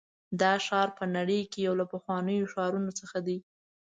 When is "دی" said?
3.27-3.37